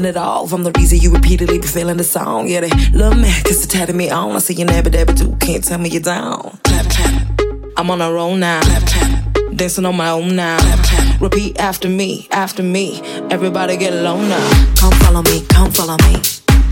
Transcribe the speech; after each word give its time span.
pulling 0.00 0.10
it 0.10 0.16
off. 0.16 0.52
I'm 0.52 0.62
the 0.62 0.72
reason 0.72 0.98
you 0.98 1.12
repeatedly 1.12 1.58
be 1.58 1.66
feeling 1.66 1.96
the 1.96 2.04
song. 2.04 2.48
Yeah, 2.48 2.60
they 2.60 2.70
love 2.92 3.16
me, 3.16 3.30
cause 3.44 3.66
they 3.66 3.78
tatted 3.78 3.96
me 3.96 4.10
on. 4.10 4.34
I 4.34 4.38
see 4.38 4.54
you 4.54 4.64
never, 4.64 4.90
never 4.90 5.12
do. 5.12 5.36
Can't 5.36 5.62
tell 5.62 5.78
me 5.78 5.90
you're 5.90 6.02
down. 6.02 6.58
Clap, 6.64 6.86
clap. 6.90 7.40
I'm 7.76 7.90
on 7.90 8.00
a 8.00 8.10
roll 8.10 8.34
now. 8.34 8.60
Clap, 8.62 8.86
clap. 8.86 9.56
Dancing 9.56 9.84
on 9.84 9.96
my 9.96 10.10
own 10.10 10.36
now. 10.36 10.58
Clap, 10.58 10.84
clap. 10.84 11.20
Repeat 11.20 11.60
after 11.60 11.88
me, 11.88 12.28
after 12.30 12.62
me. 12.62 13.00
Everybody 13.30 13.76
get 13.76 13.92
low 13.92 14.20
now. 14.20 14.74
Come 14.76 14.92
follow 15.04 15.22
me, 15.22 15.44
come 15.48 15.70
follow 15.70 15.96
me. 16.08 16.20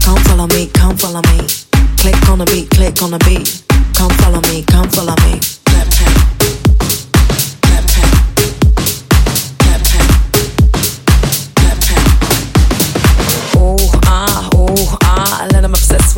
Come 0.01 0.19
follow 0.25 0.47
me, 0.47 0.69
come 0.73 0.97
follow 0.97 1.21
me. 1.33 1.47
Click 1.99 2.29
on 2.31 2.39
the 2.39 2.47
beat, 2.47 2.71
click 2.71 3.03
on 3.03 3.11
the 3.11 3.19
beat. 3.27 3.63
Come 3.95 4.11
follow 4.23 4.41
me, 4.49 4.63
come 4.65 4.89
follow 4.89 5.15
me. 5.27 5.58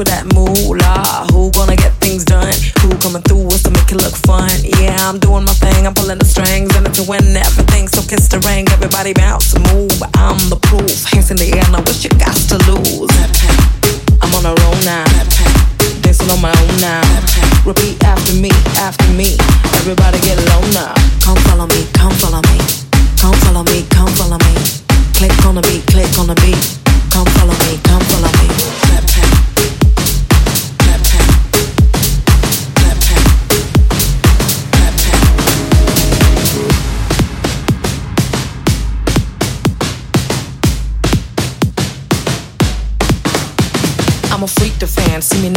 With 0.01 0.09
that 0.09 0.25
moolah. 0.33 1.29
Who 1.29 1.53
gonna 1.53 1.77
get 1.77 1.93
things 2.01 2.25
done? 2.25 2.57
Who 2.81 2.89
coming 3.05 3.21
through 3.21 3.53
us 3.53 3.63
to 3.65 3.71
make 3.71 3.93
it 3.93 4.01
look 4.01 4.17
fun? 4.25 4.49
Yeah, 4.65 4.97
I'm 5.05 5.19
doing 5.19 5.45
my 5.45 5.53
thing, 5.53 5.87
I'm 5.87 5.93
pulling 5.93 6.17
the 6.17 6.25
strings, 6.25 6.75
and 6.75 6.89
to 6.89 7.03
win 7.05 7.37
everything. 7.37 7.87
So 7.87 8.01
kiss 8.09 8.27
the 8.29 8.41
ring, 8.49 8.65
everybody 8.73 9.13
bounce 9.13 9.53
move. 9.69 9.93
I'm 10.17 10.41
the 10.49 10.57
proof. 10.57 11.05
Hands 11.13 11.31
in 11.31 11.37
the 11.37 11.53
air, 11.53 11.69
now 11.69 11.85
what 11.85 12.01
you 12.03 12.11
got 12.17 12.37
to 12.49 12.57
lose? 12.65 12.70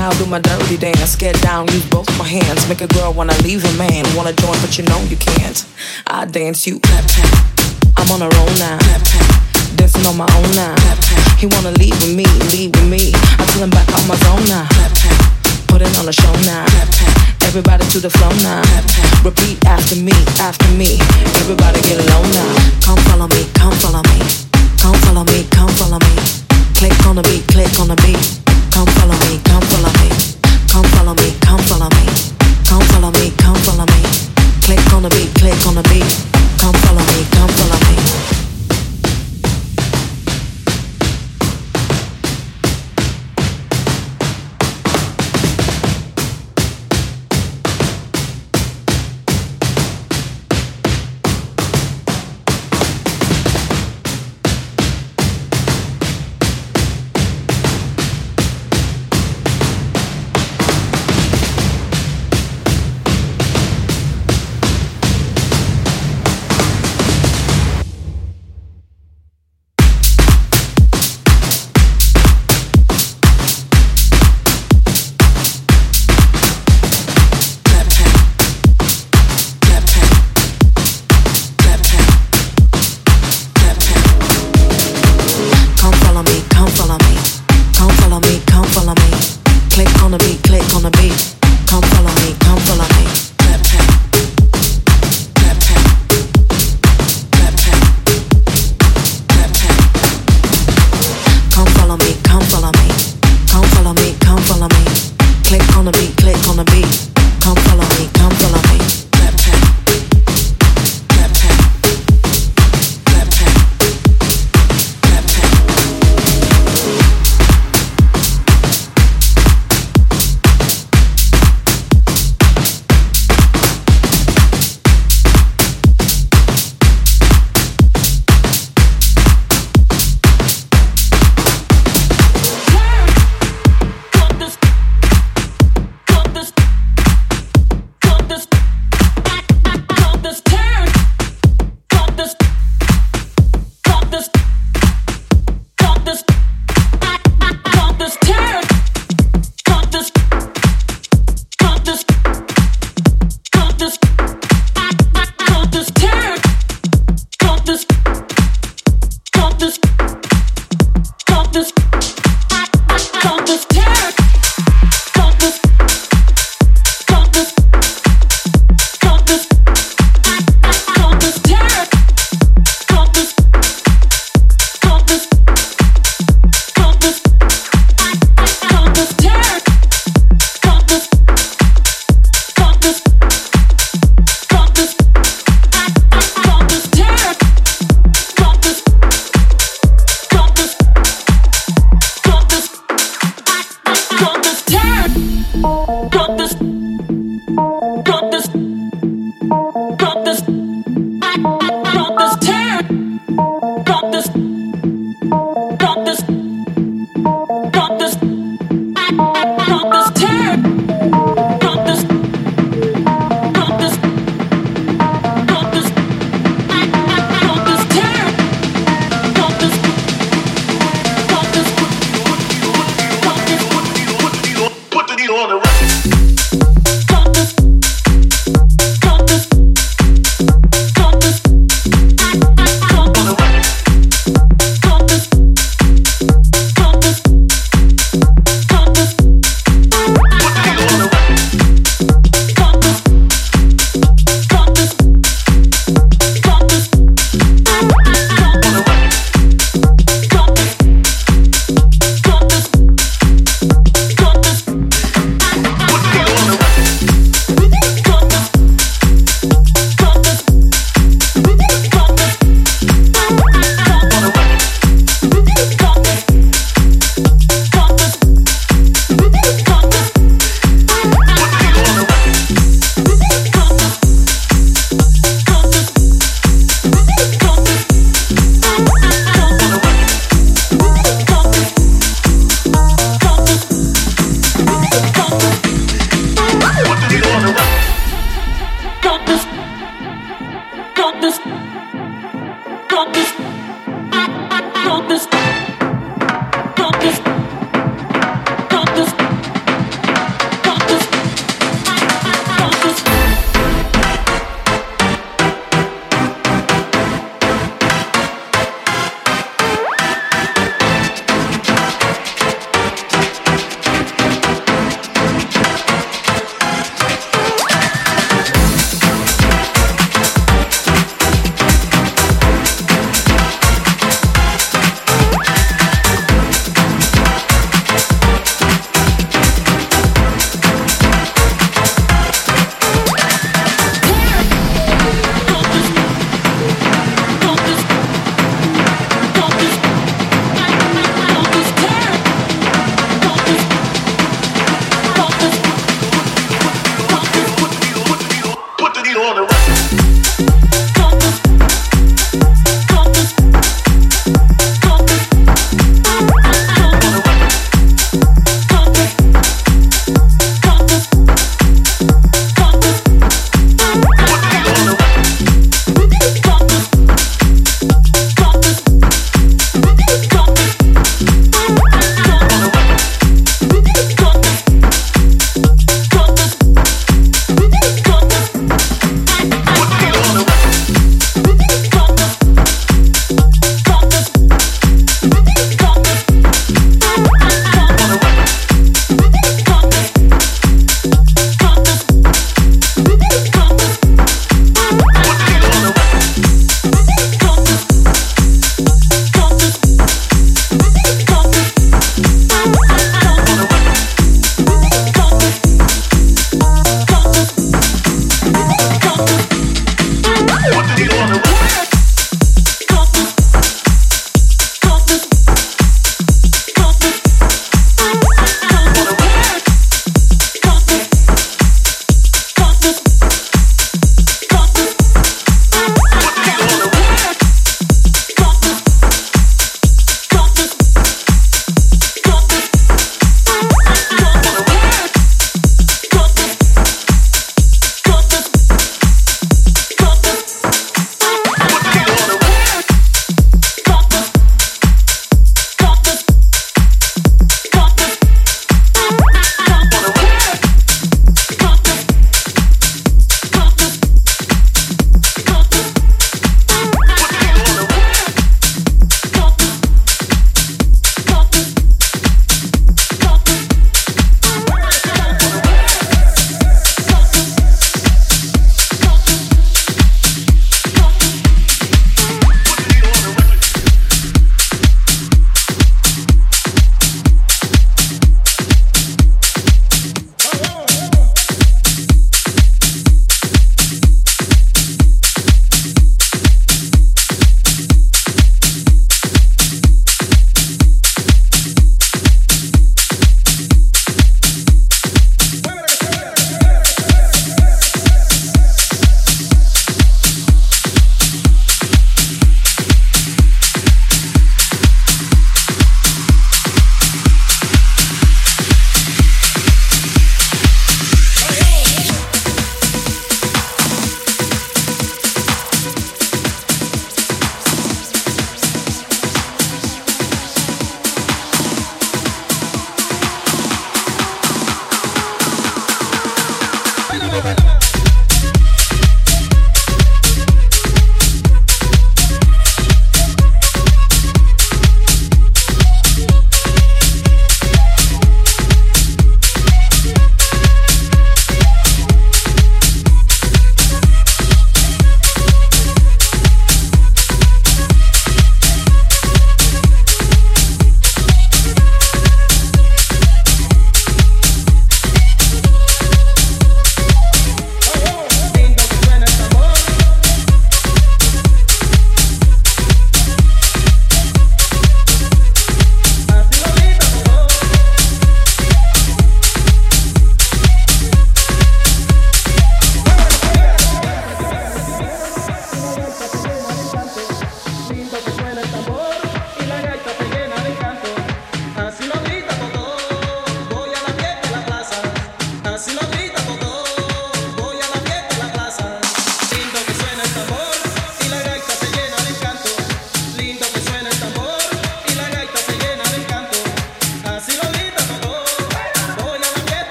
Now 0.00 0.10
do 0.16 0.24
my 0.24 0.40
dirty 0.40 0.78
dance. 0.78 1.14
Get 1.14 1.36
down, 1.42 1.68
use 1.68 1.84
both 1.90 2.08
my 2.16 2.24
hands. 2.24 2.66
Make 2.70 2.80
a 2.80 2.88
girl 2.96 3.12
wanna 3.12 3.36
leave 3.44 3.62
a 3.68 3.72
man. 3.76 4.02
Wanna 4.16 4.32
join, 4.32 4.56
but 4.64 4.72
you 4.78 4.84
know 4.88 5.00
you 5.12 5.16
can't. 5.16 5.58
I 6.06 6.24
dance 6.24 6.66
you. 6.66 6.80
I'm 7.98 8.08
on 8.08 8.22
a 8.24 8.28
roll 8.36 8.52
now. 8.56 8.78
Dancing 9.76 10.06
on 10.08 10.16
my 10.16 10.28
own 10.38 10.50
now. 10.56 10.74
He 11.36 11.46
wanna 11.52 11.72
leave 11.76 11.96
with 12.00 12.16
me, 12.16 12.24
leave 12.48 12.72
with 12.76 12.88
me. 12.88 13.12
I 13.12 13.44
am 13.52 13.68
him 13.68 13.70
back 13.76 13.88
on 13.92 14.04
my 14.08 14.16
zone 14.24 14.44
now. 14.48 14.64
Putting 15.68 15.92
on 16.00 16.08
a 16.08 16.14
show 16.16 16.34
now. 16.48 16.64
Everybody 17.44 17.84
to 17.92 17.98
the 18.00 18.08
flow 18.08 18.32
now. 18.40 18.64
Repeat 19.20 19.56
after 19.66 19.96
me, 19.96 20.16
after 20.40 20.68
me. 20.80 20.96
Everybody 21.44 21.78
get 21.84 22.00
low 22.08 22.24
now. 22.38 22.50
Come 22.86 23.00
follow 23.08 23.28
me, 23.28 23.42
come 23.52 23.76
follow 23.84 24.02
me. 24.08 24.18
Come 24.80 24.96
follow 25.04 25.24
me, 25.28 25.44
come 25.50 25.72
follow 25.80 26.00
me. 26.08 26.14
Click 26.78 26.96
on 27.06 27.16
the 27.16 27.22
beat, 27.28 27.44
click 27.52 27.72
on 27.78 27.88
the 27.88 27.96
beat. 28.00 28.49
Come 28.70 28.86
follow 28.86 29.18
me, 29.26 29.40
come 29.44 29.62
follow 29.62 29.92
me. 30.00 30.08
Come 30.68 30.84
follow 30.94 31.14
me, 31.14 31.34
come 31.40 31.58
follow 31.68 31.88
me. 31.88 32.06
Come 32.64 32.82
follow 32.90 33.10
me, 33.10 33.30
come 33.36 33.56
follow 33.66 33.86
me. 33.86 34.02
Click 34.62 34.92
on 34.92 35.02
the 35.02 35.10
beat, 35.10 35.34
click 35.34 35.66
on 35.66 35.74
the 35.74 35.82
beat. 35.90 36.06
Come 36.58 36.74
follow 36.74 37.04
me, 37.12 37.24
come 37.32 37.48
follow 37.48 37.78
me. 37.88 38.39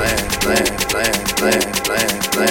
land, 0.00 0.44
land, 0.46 0.94
land, 0.94 1.40
land, 1.42 1.86
land, 1.88 2.50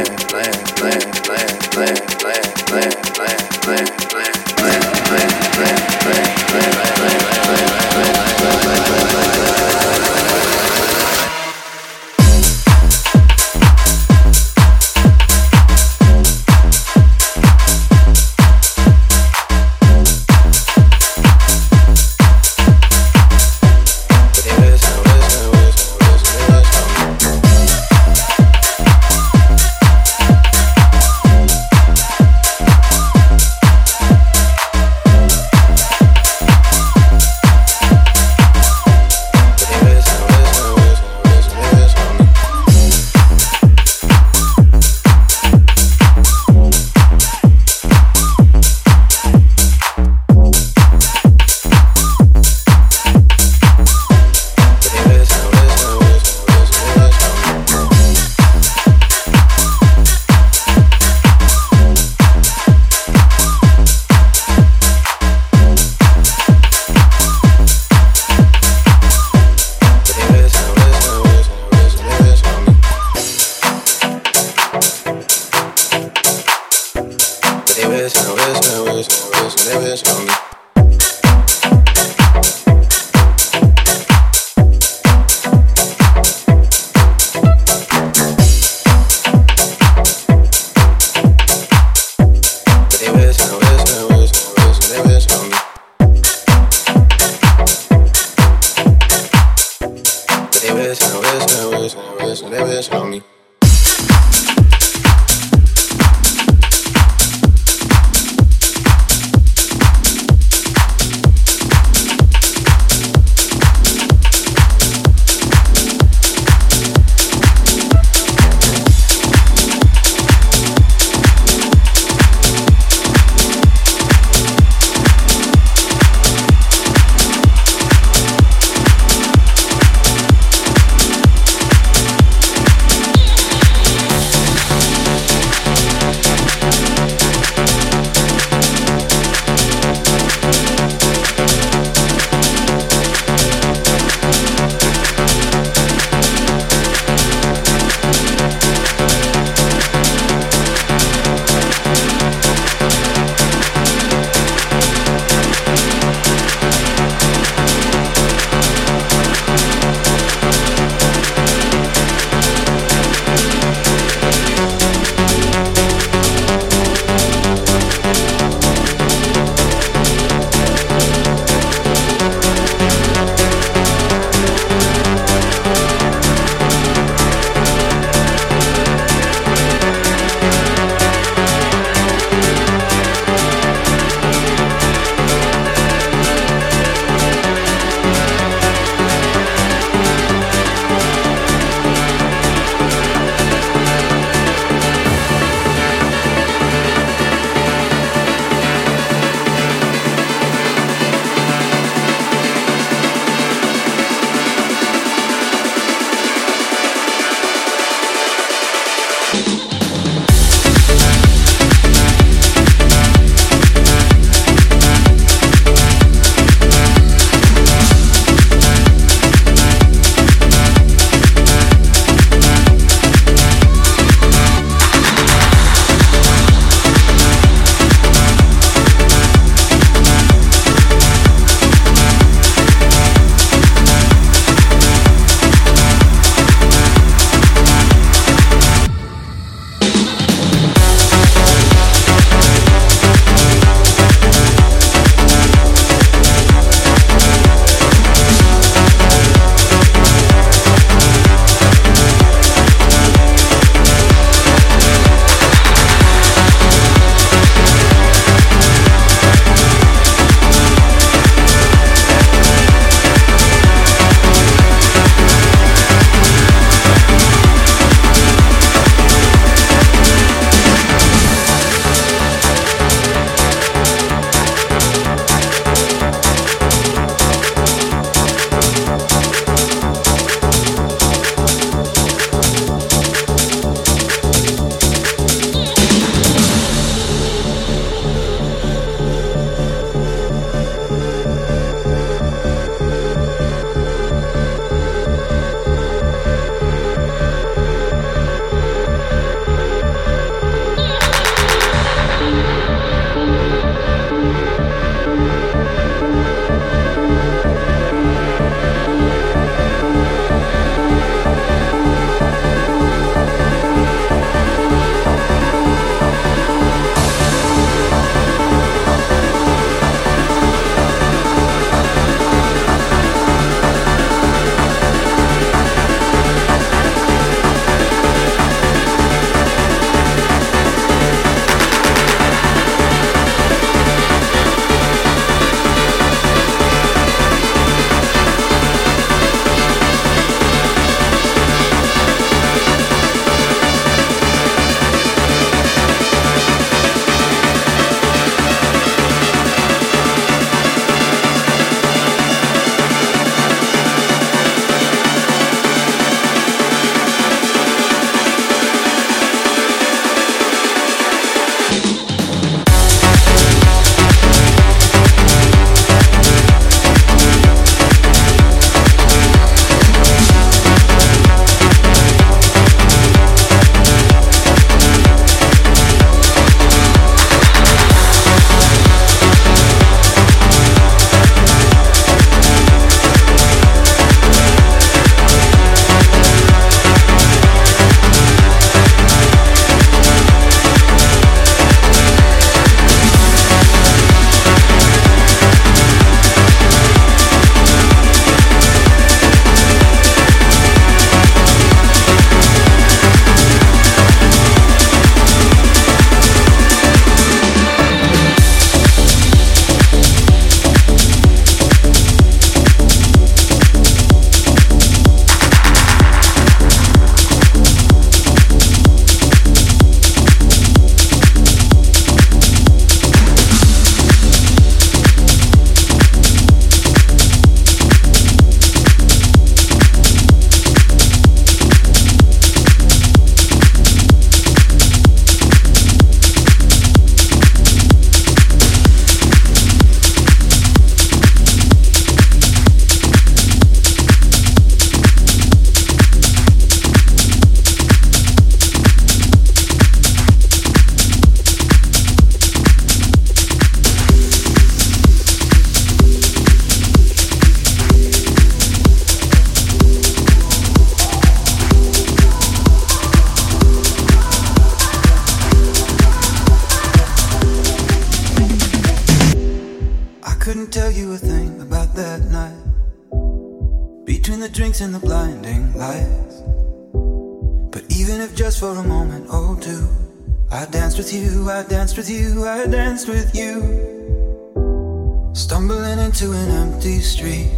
Stumbling 485.33 485.99
into 485.99 486.31
an 486.31 486.49
empty 486.49 486.99
street. 486.99 487.51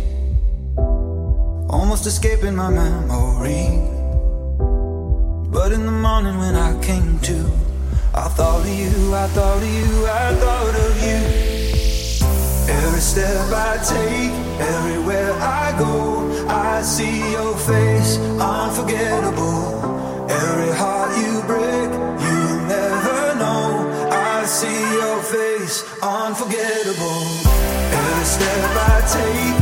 Almost 1.70 2.06
escaping 2.06 2.56
my 2.56 2.70
memory. 2.70 3.80
But 5.50 5.72
in 5.72 5.86
the 5.86 5.92
morning 5.92 6.38
when 6.38 6.56
I 6.56 6.80
came 6.84 7.18
to, 7.20 7.50
I 8.14 8.28
thought 8.28 8.62
of 8.62 8.68
you, 8.68 9.16
I 9.16 9.28
thought 9.28 9.58
of 9.58 9.64
you, 9.64 10.06
I 10.06 10.36
thought 10.36 10.76
of 10.76 10.96
you. 11.02 11.52
Every 12.74 13.00
step 13.00 13.52
I 13.54 13.78
take, 13.78 14.32
everywhere 14.60 15.32
I 15.34 15.74
go, 15.80 16.46
I 16.50 16.82
see 16.82 17.32
your 17.32 17.56
face, 17.56 18.18
unforgettable. 18.40 20.28
Every 20.30 20.76
heart 20.76 21.18
you 21.18 21.42
break, 21.48 21.90
you'll 22.24 22.62
never 22.68 23.36
know. 23.40 24.10
I 24.12 24.46
see 24.46 24.82
your 24.94 25.22
face, 25.24 25.84
unforgettable 26.02 27.51
step 28.32 28.78
I 28.78 29.02
take 29.12 29.61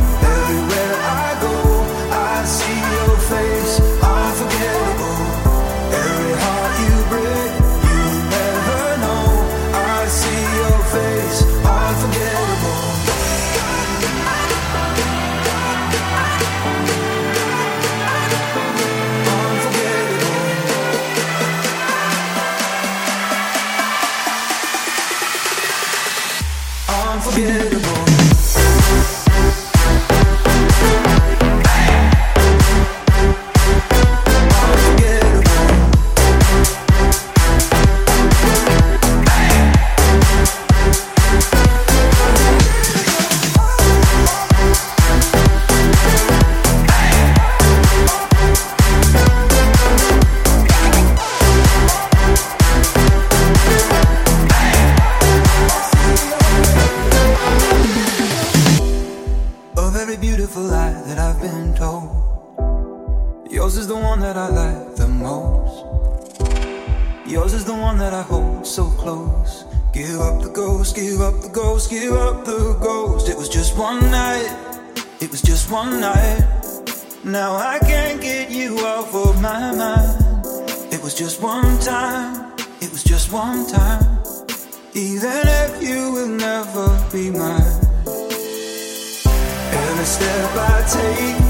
one 81.62 81.78
time, 81.80 82.52
it 82.80 82.90
was 82.90 83.04
just 83.04 83.32
one 83.32 83.66
time. 83.66 84.22
Even 84.94 85.42
if 85.62 85.82
you 85.82 86.12
will 86.12 86.28
never 86.28 86.86
be 87.12 87.30
mine. 87.30 87.80
Every 89.72 90.04
step 90.04 90.50
I 90.56 90.86
take. 90.92 91.49